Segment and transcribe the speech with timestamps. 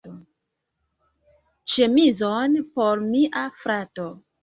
[1.75, 4.13] Ĉemizon por mia frato.